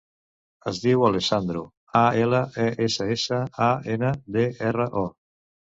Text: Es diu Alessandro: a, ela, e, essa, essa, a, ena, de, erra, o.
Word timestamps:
Es 0.71 0.79
diu 0.85 1.03
Alessandro: 1.09 1.61
a, 2.01 2.03
ela, 2.23 2.41
e, 2.67 2.67
essa, 2.89 3.09
essa, 3.19 3.43
a, 3.71 3.73
ena, 3.99 4.15
de, 4.39 4.51
erra, 4.73 4.93
o. 5.07 5.11